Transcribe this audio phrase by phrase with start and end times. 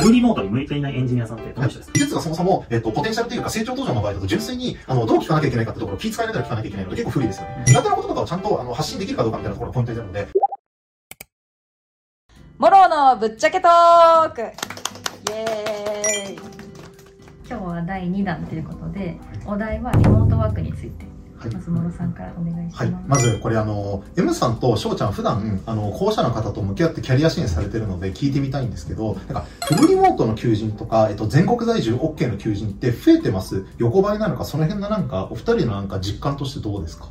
[0.00, 7.64] フルリモートに向いていないエンジニアさんってどういう人ですか、技術がそもそも、えっと、ポテンシャルというか成長途上の場合だと純粋に、あの、どう聞かなきゃいけないかってところを気遣いながら聞かなきゃいけないので結構不利ですよね。
[7.66, 10.28] 苦手なこととかをちゃんとあの発信できるかどうかみたいなところがポイントになるので。
[12.58, 14.44] モロのぶっちゃけトークイ
[15.32, 16.38] エーイ
[17.48, 21.09] 今日は第2弾ということで、お題はリモートワークについて、
[21.40, 22.84] はいまず諸さんからお願いします。
[22.84, 23.04] はい。
[23.08, 37.08] まず、これあの、M さんと翔ちゃん普段、あの、校舎の方と向き合ってキャリア支援されてるので聞いてみたいんですけど、なんか、フルリモートの求人とか、えっと、全国在住 OK の求人って増えてます横ばいなのか、その辺のなんか、お二人のなんか実感としてどうですか？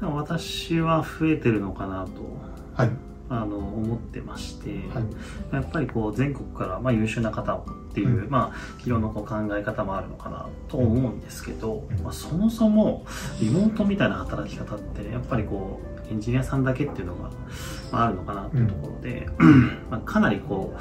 [0.00, 2.10] でも私は増えてるのかなと
[2.74, 2.90] はい。
[3.40, 5.04] あの思ってまして、はい。
[5.54, 7.64] やっぱりこう全国からまあ優秀な方っ
[7.94, 12.02] ていう、うまあ企業のこう考え方もあるのかなと思うんですけど、うん。
[12.02, 13.06] まあ、そもそも
[13.40, 17.30] リモートみたいな働き方ってやっぱりこうエンジニアさんだけっていうのが、
[17.90, 19.26] まあ、あるのかなっていうところで、
[19.90, 20.80] まあかなりこう、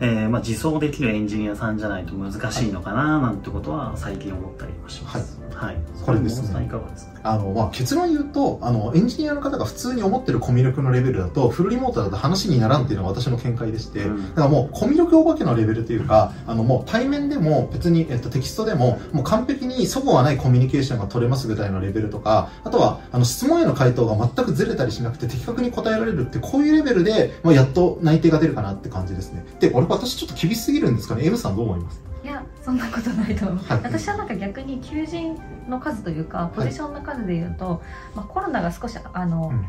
[0.00, 5.40] えーまあ、自走できるエンジニアさんじゃないと難しいのかななんてことは最近思ったりはします。
[5.54, 5.76] はい。
[6.04, 29.44] これですねいかがですかあの、まあ、結論言うと、あの、エンジニアの方が普通に思ってるコミュ力のレベルだと、フルリモートだと話にならんっていうのが私の見解でして、うんだからもう、コミュ力お化けのレベルというか、あの、もう対面でも別に、えっと、テキストでも、もう完璧にそこはないコミュニケーションが取れますぐらいのレベルとか、あとは、あの、質問への回答が全くずれたりしなくて的確に答えられるって、こういうレベルで、まあ、やっと内定が出るかなって感じですね。
[29.58, 32.02] で、俺、私ちょっと厳しすぎるんですかね ?M さんどう思います？
[32.24, 33.64] いや、そんなことないと思う。
[33.64, 33.80] はい。
[33.82, 37.82] 私はなんか逆に求人の数というか、ポジションの数でいうと、
[38.14, 39.66] まあ、コロナが少しあの、うん。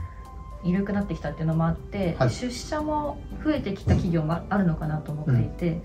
[0.63, 2.29] 緩くなってきたっていうのもあって、はい。
[2.31, 5.81] 出社も増えてきた企業もあるのかなと思っていて、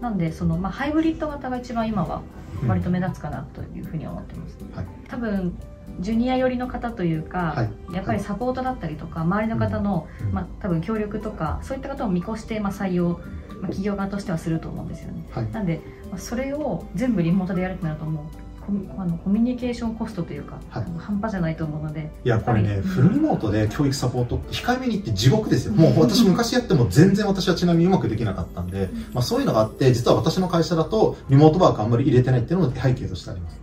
[0.00, 2.22] うなんでその、まあ、ハイブリッド型が一番今は
[2.66, 4.86] 割と目立つかなというふうに思ってます、はい。
[5.08, 5.54] 多分
[6.00, 7.94] ジュニア寄りの方というか、はい。
[7.94, 10.32] やっぱりサポートだったりとか周りの方の、うん。
[10.32, 13.20] まあ、多分協力とかそういった方を見越して、まあ、採用、
[13.64, 15.26] まあ、企業側としてはすると思うんですよね。
[15.32, 15.50] はい。
[15.52, 20.84] なんで、まあ、それを全部リモートでやるってなるともうコミあのコミュニケーションコストというか、はい。
[20.98, 22.88] 半端じゃないと思うのでいや、これね、やっぱり。
[22.88, 25.74] フルリモートで教育サポートって控えめに言って地獄ですよ。
[25.74, 33.60] もう私昔やっても全然私はちなみにうまくできなかったんで、まあそういうのがあって、実は私の会社だとリモートワークあんまり入れてないっていうのが背景としてありますね。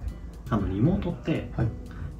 [0.50, 1.68] あのリモートって、はい。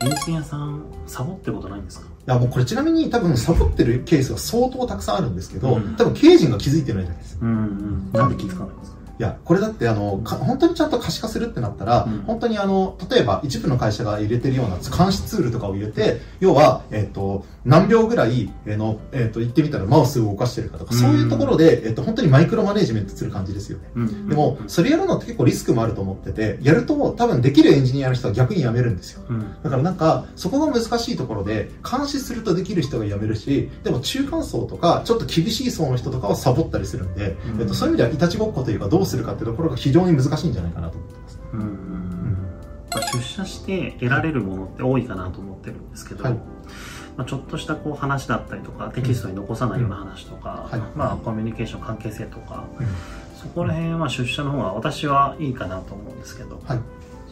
[0.04, 2.08] エンジニアさんサボってことないんですか？
[2.08, 5.96] いや、もうこれちなみに多分サボってるケースが相当たくさんあるんですけど、うん。
[5.96, 7.46] 多分経営陣が気づいてないじゃないですか。
[7.46, 8.12] うんうん。
[8.14, 8.98] なんで気づかないんですか？
[9.20, 12.22] いや、これだってあの、か本当にちゃんと可視化するってなったら、うん。
[12.24, 21.00] 本当にあの、例えば一部の会社が入れてるような監視ツールとかを入れて、要は、えっ、と、何秒ぐらい、えーの、えっ、と、言ってみたらマウスを動かしてるかとか、うん。
[21.00, 23.86] そういうところで、えっ、と、本当にマイクロマネジメントする感じですよね。
[23.96, 24.30] うん。
[24.30, 29.22] でも、それやるのって結構リスクもあると思ってて、やると多分できるエンジニアの人は逆に辞めるんですよ。
[29.30, 29.56] うん。
[29.64, 37.62] だからなんか、そこが難しいところで、監視するとできる人が辞めるし、でも中間層とか、ちょっと厳しい層の人とかはサボったりするんで、うん。
[37.62, 41.40] えっと、そういう意味ではいたちごっこというか、どうするかっていうところが非常に難しいんじゃないかなと思ってます。
[41.54, 41.68] うんうん。
[42.92, 46.34] まあ出社して得られるものって多いかなと思ってるんですけど、はい。
[47.18, 52.88] まあ、ちょっとしたこう話だったりとかテキストに残さないような話とか、はいまあ、コミュニケーション関係性とか、うん
[53.42, 56.78] そこら辺は出社の方が私はいいかなと思うんですけど、はい。
[56.78, 56.84] そ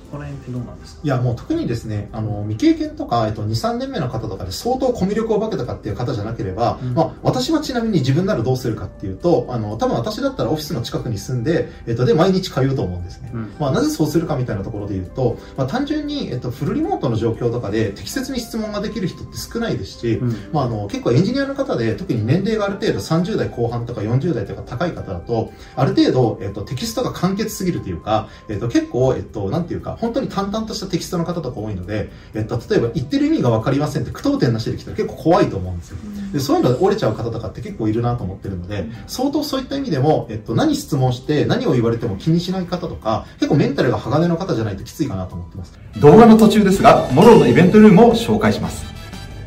[0.09, 1.01] こら辺ってどうなんですか？
[1.03, 6.93] いや、もう特にですね、あの、未経験とか、えっと、2、3年目の方とかで相当コミュ力を化けたかっていう方じゃなければ、うん。
[6.93, 13.31] まあ、私はちなみに自分ならどうするかっていうと、あの、多分私だったらオフィスの近くに住んで、えっと、で、毎日通うと思うんですね。
[13.33, 13.53] うん。
[13.59, 20.35] まあ、なぜそうするかみたいなところで言うと、まあ、単純に、えっと、フルリモートの状況とかで適切に質問ができる人って少ないですし、うん。
[20.51, 35.97] まあ、あの結構エンジニアの方で特に年齢がある程度30代後半とか40代とか高い方だとある程度、えっと、テキストが簡潔すぎるというか、えっと、結構、えっと、なんていうか本当に淡々としたテキストの方とか多いので、えっと、例えば言ってる意味が分かりませんって句読点なしで来たら結構怖いと思うんですよ
[36.33, 48.85] でそういうので折れちゃう方とかって結構いるなと思ってるので相当そういった意味でも、えっと、何質問して何を言われても気にしない方とか結構メンタルが鋼の方じゃないときついかなと思ってます動画の途中ですが、モロのイベントルームを紹介します。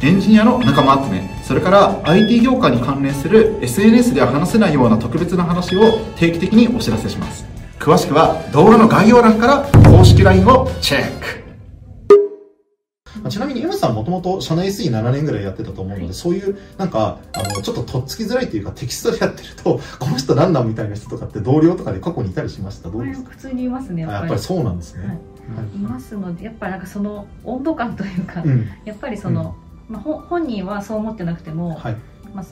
[0.03, 7.52] エンジニアの仲間集め、それから IT 業界に関連する SNS では話せないような特別な話を定期的にお知らせします。
[7.83, 11.43] 詳しくは動画の概要欄から公式 LINE をチェック。
[13.21, 22.89] まあちなみに M さんもともと社内 SE7 年ぐらいやってたと思うので、そういう、なんか、あの、ちょっととっつきづらいというか、テキストでやってると、 この人何なんみたいな人とかって同僚とかで過去にいたりしました？
[22.89, 23.31] どうですか？
[23.31, 25.07] 普通にいますねやっぱりあやっぱりそうなんですね。
[25.07, 25.17] はい
[25.77, 28.67] いますのでやっぱりなんかその温度感というか、うん。
[28.85, 29.57] やっぱりその、
[29.89, 31.97] まあ、ほ本人はそう思ってなくても、はい。
[32.33, 32.45] まあ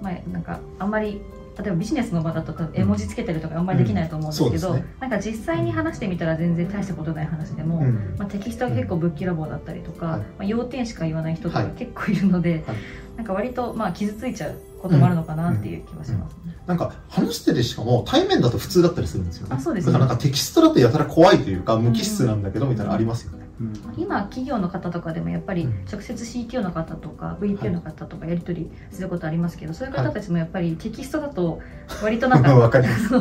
[0.00, 1.20] まあ、なんかあんまり
[1.58, 8.14] 例えばビジネスの場だと絵文字つけたりとかあんまりできないと思うんですけど、うんそうですねなんか実際に話してみたら全然大したことない話でも、うん。
[8.18, 12.76] まあ、テキストが結構ぶっきらぼうだったりとか、はいまあ、要点しか言わない人とかはい結構いるので、はい
[13.16, 16.54] なんか割とまあ傷ついちゃうこともあるのかなっていう気はしますね。
[16.66, 19.56] なんか話しててしかも対面だと普通だったりするんですよね。
[19.56, 23.45] あそうですねだからなんかテキストだとやたら怖いというか無機質なんだけどみたいなのありますよね。
[23.60, 23.72] うん。
[23.96, 25.84] 今企業の方とかでもやっぱりうん。
[25.90, 31.60] 直接 CTO の方とか VPO の方とかやり取りすることありますけど、そういう方たちもやっぱりテキストだと
[32.02, 33.10] 割となんか わかります。
[33.10, 33.20] ど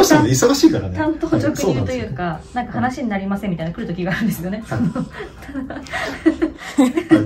[0.00, 0.96] うしてもね忙しいからね。
[0.96, 4.62] 担当直入というか、なんか話になりませんみたいな来る時があるんですよね。
[4.66, 4.80] はい。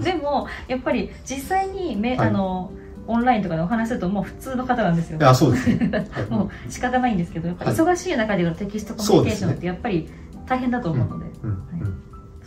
[0.03, 2.29] でもやっぱり実際にめ、はい。
[2.29, 2.73] あの
[3.07, 5.19] オンラインとかでお話しするともう普通の方なんですよ。
[5.19, 5.23] い。
[5.23, 5.91] やそうですね。
[6.11, 6.25] はい。
[6.31, 7.75] もう仕方ないんですけど、やっぱはい。
[7.75, 10.09] 忙しい中でのテキストコミュニケーションってやっぱり
[10.47, 11.51] 大変だと思うので、うん。
[11.51, 12.00] うん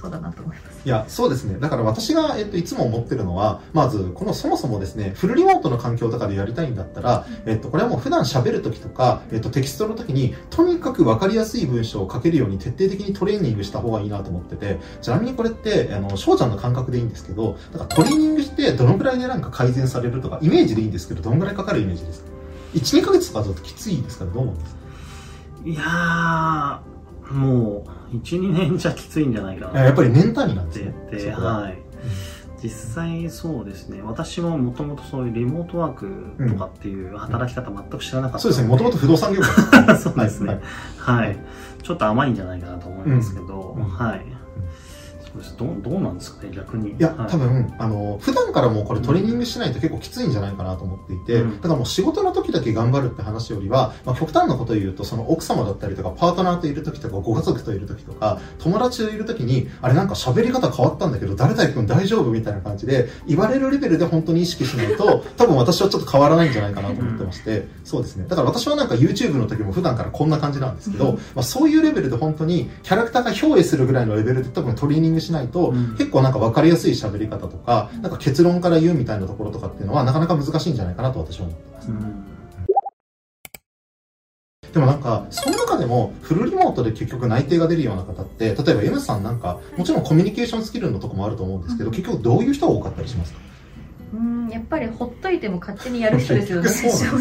[0.03, 0.81] そうだなと思います。
[0.85, 1.57] いや、そうですね。
[1.61, 22.27] だから私が、えっと、いつも思ってるのは、まず、このそもそもですね、フルリモートの環境とかでやりたいんだったら、えっと、これはもう普段喋るときとか、えっと、テキストのときに、とにかく分かりやすい文章を書けるように徹底的にトレーニングした方がいいなと思ってて、ちなみにこれって、あの、翔ちゃんの感覚でいいんですけど、だからトレーニングしてどのぐらいでなんか改善されるとか、イメージでいいんですけど、どのぐらいかかるイメージですか
[22.73, 24.31] ?1、2ヶ月とかだときついですかね？
[24.33, 24.81] どう思うんですか？
[25.65, 29.83] いやー、もう、1、2年じゃきついんじゃないかな。
[29.83, 30.95] やっぱり年単位なんってですね。
[31.11, 31.61] 言って、は。
[31.61, 31.77] はい。
[32.63, 39.97] 実際そうですね、私ももともとそういうリモートワークとかっていう働き方全く知らなかったそうですね、もともと不動産業界。
[39.99, 40.61] そうですね。
[40.97, 41.25] はい。
[41.25, 41.37] はい。
[41.83, 43.83] ちょっと甘いんじゃないかなと思いますけど、うん。
[43.83, 43.89] うん。
[43.89, 44.25] はい。
[45.33, 45.57] そうです。
[45.57, 46.91] どう、どうなんですかね、逆に。
[46.91, 68.25] いや、はい多分、あの、普段からもうこれトレーニングしないと結構きついんじゃないかなと思っていて、うんだからもう仕事の時だけ頑張るって話よりは、まあ、極端なことを言うと、その奥様だったりとか、パートナーといる時とか、ご家族といる時とか、友達といる時に、あれなんか喋り方変わったんだけど、誰々君大丈夫みたいな感じで、言われるレベルで本当に意識しないと、 多分私はちょっと変わらないんじゃないかなと思ってまして、そうですね。
[68.27, 81.89] だから私はなんか YouTube の時も普段からこんな感じなんですけど、まあ、そういうレベルで本当にキャラクターが憑依するぐらいのレベルで多分トレーニングしないと、うん結構なんか分かりやすい喋り方とか、なんか結論から言うみたいなところとかっていうのはなかなか難しいんじゃないかなと私は思ってます。
[81.89, 82.25] うん。
[84.73, 93.39] でもなんか、その中でもフルリモートで結局内定が出るような方って、例えば M さんなんか、もちろんコミュニケーションスキルのとこもあると思うんですけど、結局どういう人が多かったりしますか？
[94.13, 97.15] うん、やっぱりほっといても勝手にやる人ですよね、 正直。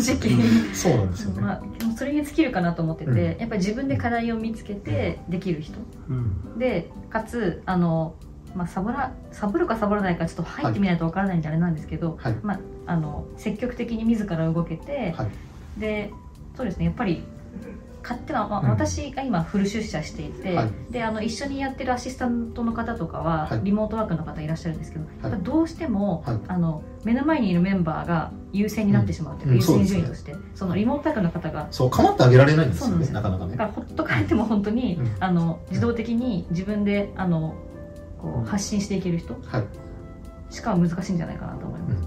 [0.75, 1.41] そうなんですよね。
[1.41, 1.63] まあ、
[1.97, 3.19] それに尽きるかなと思ってて、うん。
[3.19, 5.79] やっぱり自分で課題を見つけてできる人。
[6.11, 6.59] うん。
[6.59, 8.15] でかつあの、
[8.55, 12.37] まあ、サボらサボるかサボらないかちょっと入ってみないとわからないんであれなんですけど、はい。
[12.43, 15.81] まあ、あの積極的に自ら動けて、はい。
[15.81, 16.11] で
[16.55, 17.25] そうですねやっぱり
[18.03, 18.71] 勝手な、まあうん。
[18.71, 20.71] 私が今フル出社していて、はい。
[20.91, 23.61] であの一緒にやってるアシスタントの方とかは、はい。
[23.63, 25.15] リモートワークの方いらっしゃるんですけど、はい。
[25.23, 26.41] やっぱどうしても、はい。
[26.49, 30.35] あの目の前にいるメンバーが優先になってしまうというか、うん優先順位うんとして。
[30.55, 33.53] そのリモートワークの方がそう、構ってあげられないんですよね、そうなかなかね。
[33.53, 33.57] だ。
[33.59, 35.17] からほっとかれても本当に、うん。
[35.21, 37.55] あの自動的に自分であの
[38.21, 39.65] こう発信していける人はい。
[40.51, 42.03] しか難しいんじゃないかなと思います。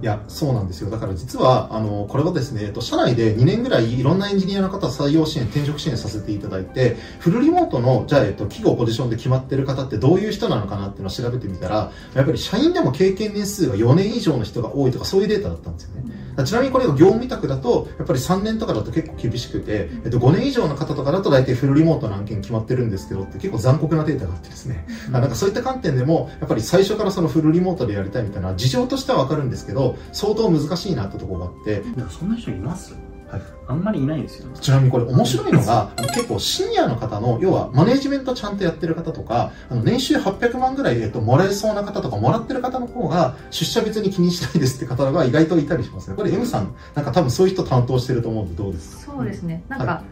[0.00, 0.90] いや、そうなんですよ。
[0.90, 16.28] だから実は、あの、これはですね、えっと、社内で2年ぐらいいろんなエンジニアの方採用支援、転職支援させていただいて、フルリモートの、じゃあ、えっと、企業ポジションで決まってる方ってどういう人なのかなっていうのを調べてみたら、やっぱり社員でも経験年数が4年以上の人が多いとか、そういうデータだったんですよね。
[16.44, 24.86] ちなみにこれが業務委託だと、やっぱり3年とかだと結構厳しくて、えっと、5年以上の方とかだと大体フルリモートの案件決まってるんですけどって結構残酷なデータがあってですね。
[25.12, 32.94] あなんかそういった観点でも、やっぱり最初からそのフルリモートでやりたいみたいな、事情としてはわかるんですけど、相当難しいなってところがあって、でもそんな人います？
[33.30, 33.42] はい。
[33.66, 34.48] あんまりいないですよ。
[34.58, 46.16] ちなみにこれ面白いのが、結構シニアの方の、要はマネジメントちゃんとやってる方とか、あの年収800万ぐらい、えっと、もらえそうな方とか、もらってる方の方が、出社別に気にしないですって方が意外といたりしますね。
[46.16, 49.12] これ M さん、なんか多分そういう人担当してると思うんでどうですか？
[49.12, 50.02] そうですね、なんか、は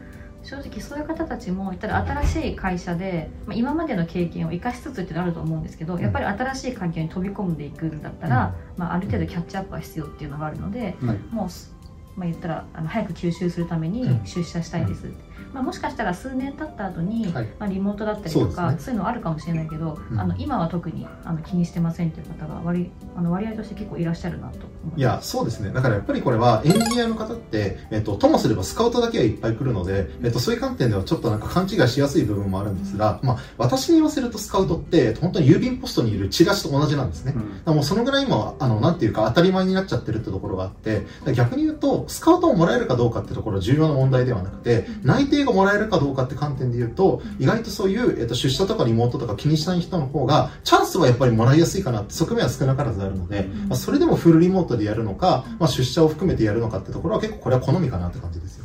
[0.47, 11.19] 正直そういう方たちも言ったら新しい会社で、まあ、今までの経験を生かしつつっていうのあると思うんですけど、やっぱり新しい環境に飛び込んでいくんだったら、まあ、ある程度キャッチアップは必要っていうのがあるので、はい。
[11.31, 11.75] もうす、
[12.17, 14.25] まあ、言ったらあの早く吸収するためにうん。
[14.25, 17.49] 出社したいですって、まあ、もしかしたら数年経った後に、はい。
[17.59, 20.21] まあ、リモートだったりとかそう,、いうのあるかもしれないけど、うん。
[20.21, 25.71] あの今は特にあの気にしてませんっていう方が割あの割合として結構いらっしゃるなと思いや、そうですね。
[25.73, 37.35] だからやっぱりこれはエンジニアの方って、えっと、ともすればスカウトだけはいっぱい来るので、えっと、そういう観点ではちょっとなんか勘違いしやすい部分もあるんですが、まあ、私に言わせるとスカウトって、本当に郵便ポストにいるチラシと同じなんですね。
[37.67, 37.75] うん。
[37.75, 58.65] もうそのぐらい今は、あの、なんていうか当たり前になっちゃってるってところがあって、逆に言うと、スカウトをもらえるかどうかってところは重要な問題ではなくて、内定がもらえるかどうかって観点で言うと、意外とそういう、えっと、出社とかリモートとか気にしない人の方が、チャンスはやっぱりもらいやすいかなって側面は少なからずあるので、まあ、それでもフルリモートでやるのか、まあ、出社を含めてやるのかってところは結構これは好みかなって感じですよ。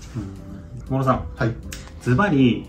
[0.89, 1.55] 小野さん、はい。
[2.01, 2.67] ズバリ、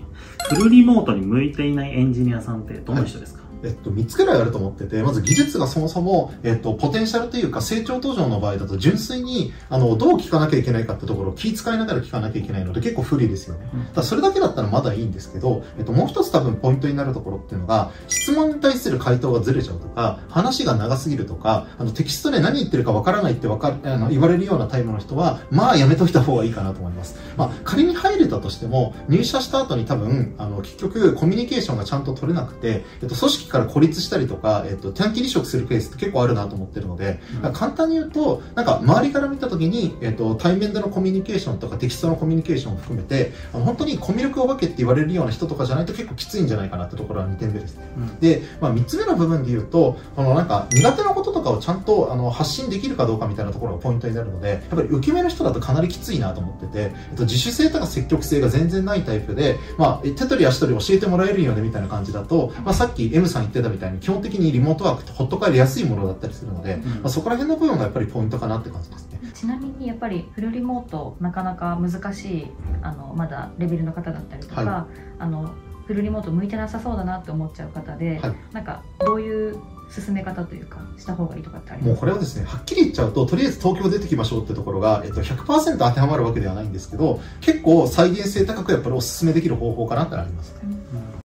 [0.49, 13.67] フルリモートに向いていないエンジニアさんってどんな人ですか、えっと、3つくらいあると思ってて、まず技術がそもそも、えっと、ポテンシャルというか成長途上の場合だと純粋に、あの、どう聞かなきゃいけないかってところを気遣いながら聞かなきゃいけないので結構不利ですよね。
[13.95, 27.17] だそれだけだったらまだいいんですけど、えっと、もう一つ多分ポイントになるところっていうのが、質問に対する回答がずれちゃうとか、話が長すぎるとか、あの、テキストで何言ってるかわからないってわかる、あの、言われるようなタイプの人は、まあやめといた方がいいかなと思います。
[27.37, 47.85] まあ、仮に入れたとしても、入社した後に多分、あの、結局、コミュニケーションがちゃんと取れなくて、えっと、組織から孤立したりとか、えっと、短期離職するケースって結構あるなと思ってるので、うん簡単に言うと、なんか、周りから見たときに、えっと、対面でのコミュニケーションとかテキストのコミュニケーションを含めて、あの本当にコミュ力お化けって言われるような人とかじゃないと結構きついんじゃないかなってところは2点目ですね。
[47.99, 56.79] うんで、まあ、3つ目の部分で言うと、あの、なんか、苦手なこととかをちゃんと、あの、発信できるかどうかみたいなところがポイントになるので、やっぱり受け身の人だとかなりきついなと思ってて、
[57.11, 66.83] えっと、自主性とか積極性が全然ないタイプで、まあ、え手取り足取り教えてもらえるよねみたいな感じだと、まあ、さっき M さん言ってたみたいに、基本的にリモートワークってほっとかれやすいものだったりするので、うん。
[66.83, 69.21] まあ、そこら辺の部分がやっぱりポイントかなって感じですね。
[69.35, 72.47] ちなみにやっぱりフルリモートなかなか難しい
[72.81, 74.87] あのまだレベルの方だったりとか、は
[75.19, 75.51] あの
[75.87, 78.35] フルリモート向いてなさそうだなって思っちゃう方で、はい。
[78.53, 79.59] なんかどういう
[79.91, 81.89] 進め方というかした方がいいとかってあります？
[81.91, 90.55] もうこれはですね、はっきり言っちゃうと、とりあえず東京出てきましょうってところが、えっと、100%当てはまるわけではないんですけど、結構再現性高くやっぱりお勧めできる方法かなってあります。
[90.63, 91.22] なん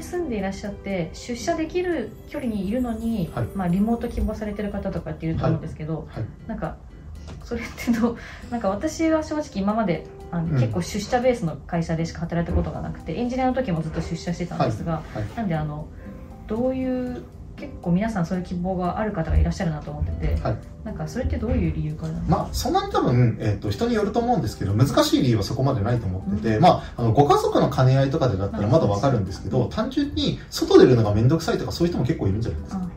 [0.00, 6.24] に住んでいらっしゃって出社できる距離にいるのに、はいまあ、リモート希望されてる方とかっていると思うんですけど、はい。
[6.48, 6.76] なんか
[7.44, 8.18] それってどう
[8.50, 15.36] なんか私は正直今まであの、うん結構出社ベースの会社でしか働いたことがなくてエンジニアの時もずっと出社してたんですが、はい。
[15.36, 15.88] なんであの
[16.46, 17.22] どういう
[17.60, 20.56] 結構皆さんそういう希望がある方がいらっしゃるなと思ってて、はい。
[20.82, 32.88] なんかそれってどういう理由からまあ、そんなに多分、えっ、と、人によると思うんですけど、難しい理由はそこまでないと思ってて、まあ、あの、ご家族の兼ね合いとかでだったらまだわかるんですけど、単純に外出るのがめんどくさいとかそういう人も結構いるんじゃないですか。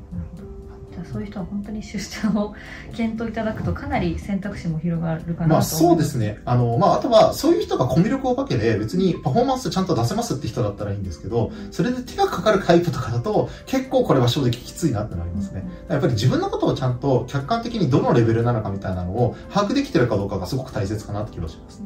[1.14, 2.56] そういう人は本当に出社を
[2.96, 6.42] 検討いただくとかなり選択肢も広がるかなと思いまあそうですね。
[6.44, 15.64] あの、まああとは、そういう人がコミュ力お化けで別にパフォーマンスちゃんと出せますって人だったらいいんですけど、それで手がかかるタイプとかだと、結構これは正直きついなってなりますね。
[15.88, 21.84] やっぱり自分のことをちゃんと客観的にどのレベルなのかみたいなのを把握できてるかどうかがすごく大切かなって気がします。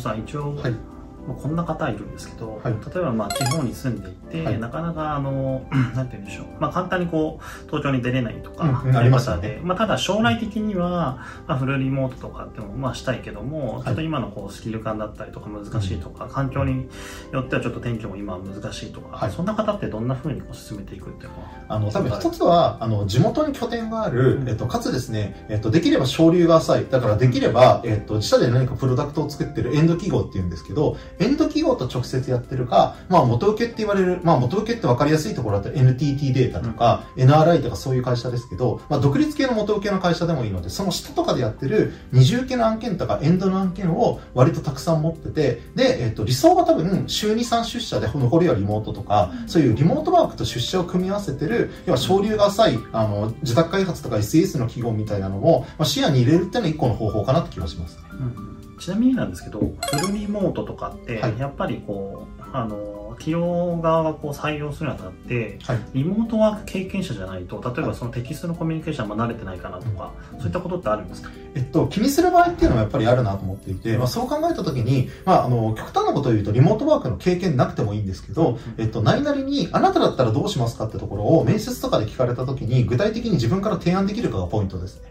[0.00, 0.93] さ一応、はい
[1.26, 2.72] まあこんな方いるんですけど、はい。
[2.72, 4.58] 例えばまあ地方に住んでいて、はい。
[4.58, 9.48] なかなかあの なんて言うんでしょう、まあ、簡単にこう東京に出れないとか、うんうんありますよ方ね。
[9.56, 16.88] で、まあ、ただ将来的には、まあ、フルリモートとかってもまあしたいけども、ちょっと今のこうスキル感だったりとか難しいとか、環境に
[17.32, 19.32] よってはちょっと転居も今は難しいとか、はい。
[19.32, 21.48] そんな方ってどんなふうにこう進めていくっていうのは？
[21.68, 26.86] あの、多分一つは、あの、地元に拠点がある、えっと、かつですね、えっと、できれば省流が浅い。
[26.90, 57.96] だからできれば、えっと、自社で何かプロダクトを作ってるエンド企業って言うんですけど、エンド企業と直接やってるか、まあ、元請けって言われる、まあ、元請けって分かりやすいところだったら NTT データとか、NRI とかそういう会社ですけど、まあ、独立系の元請けの会社でもいいので、その下とかでやってる二重系の案件とかエンドの案件を割とたくさん持ってて、で、えっと、理想は多分、週2、3出社で残りはリモートとか、そういうリモートワークと出社を組み合わせてる、要は省流が浅い、あの、自宅開発とか SS の企業みたいなのも、まあ、視野に入れるっていうのは一個の方法かなって気がします。
[57.96, 58.53] ね。
[58.84, 61.38] ちなみになんですけど、フルリモートとかって、はい。
[61.38, 65.78] やっぱりこう、あの、企業側がこう採用するにあたって、はい。
[65.94, 71.30] リモートワーク経験者じゃないと、例えばそのテキストのコミュニケーションあんま慣れてないかなとか、そういったことってあるんですか？
[71.54, 85.10] えっと、気にする場合っていうのはやっぱりあるなと思っていて、まあ、そう考えたときに、まあ、あの、極端なことを言うと、リモートワークの経験なくてもいいんですけど、えっと、何々に、あなただったらどうしますかってところを面接とかで聞かれたときに、具体的に自分から提案できるかがポイントですね。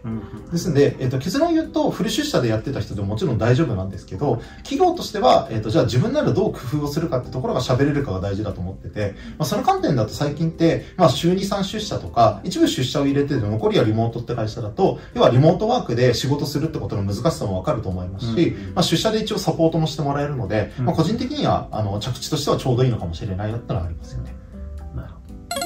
[0.50, 20.84] ですんで、えっと、結論言うと、フル出社でやってた人でももちろん大丈夫なんですけど、企業としては、えっと、じゃあ自分ならどう工夫をするかってところが喋れるかが大事だと思ってて、まあ、その観点だと最近って、まあ、週2、3出社とか、一部出社を入れてて残りはリモートって会社だと、要はリモートワークで仕事するってことの難しさもわかると思いますし、うんまあ、出社で一応サポートもしてもらえるので、うん。
[20.86, 24.34] まあ、個人的には、あの、着地としてはちょうどいいのかもしれないなってのはありますよね。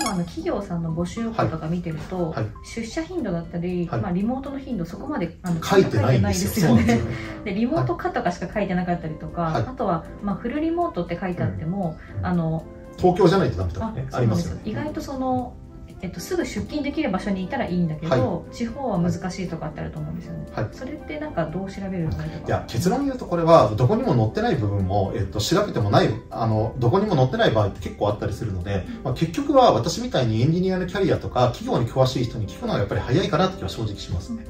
[0.00, 2.47] 今あの企業さんの募集要項とか見てると、はい。
[2.64, 4.00] 出社頻度だったり、はい。
[4.00, 6.75] まあ、リモートの頻度そこまであの書いてないんですよ。
[6.75, 7.02] ねでね。
[7.44, 9.62] でリモートかとかしか書いてなかったりとか、はい。
[9.62, 12.64] あとは、まあ、フルリモートって書いてあっても、あの
[12.97, 14.62] 東京じゃないとダメとかね、ありますよね。
[14.64, 15.54] 意外とその、
[16.00, 20.69] えっと、すぐ出勤できる場所にいたらいいんだけど、地方は難しいとかってあると思うんですよね、はい。
[20.73, 22.14] それってなんかどう調べるのい
[22.47, 34.45] や、結論言うとこれは、どこにも載ってない部分も、えっと、調べてもない、あの、どこにも載ってない場合って結構あったりするので、まあ、結局は私みたいにエンジニアのキャリアとか、企業に詳しい人に聞くのがやっぱり早いかなって気は正直しますね。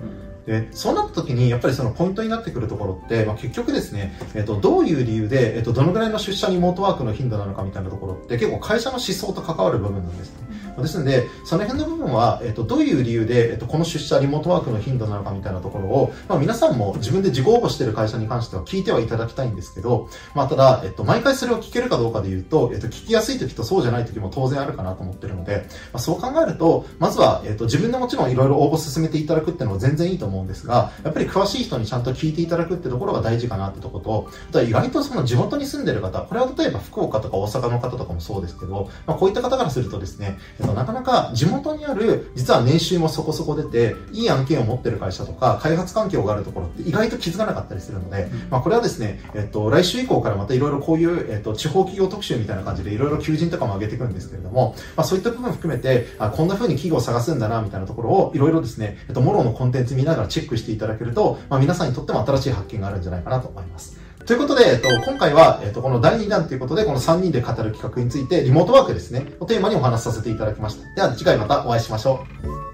[0.48, 10.48] で、そうなった時に、やっぱりそのポイントになってくるところって、まあ、結局ですね、えっ、と、どういう理由で、えっ、と、どのぐらいの出社リモートワークの頻度なのかみたいなところって、結構会社の思想と関わる部分なんですね。
[10.82, 40.38] ですので、その辺の部分は、えっと、どういう理由で、えっと、この出社、リモートワークの頻度なのかみたいなところを、まあ、皆さんも自分で自己応募している会社に関しては聞いてはいただきたいんですけど、まあ、ただ、えっと、毎回それを聞けるかどうかで言うと、えっと、聞きやすい時とそうじゃない時も当然あるかなと思ってるので、まあ、そう考えると、まずは、えっと、自分でもちろんいろいろ応募進めていただくっていうのは全然いいと思うんですが、やっぱり詳しい人にちゃんと聞いていただくってところが大事かなってところと、あとは意外とその地元に住んでる方、これは例えば福岡とか大阪の方とかもそうですけど、まあ、こういった方からするとですね、
[40.68, 63.97] と、なかなか地元にある、実は年収もそこそこ出て、いい案件を持ってる会社とか、開発環境があるところって意外と気づかなかったりするので、まあ、これはですね、えっと、来週以降からまたいろいろこういう、えっと、地方企業特集みたいな感じでいろいろ求人とかも上げていくんですけれども、まあ、そういった部分含めて、あこんな風に企業を探すんだな、みたいなところをいろいろですね、えっと、モロのコンテンツ見ながらチェックしていただけると、まあ、皆さんにとっても新しい発見があるんじゃないかなと思います。
[64.28, 70.94] ということで、えっと、今回は、えっと、この第2弾ということで、この3人で語る企画について、リモートワークですね、をテーマにお話しさせていただきました。
[70.94, 72.67] では、次回またお会いしましょう。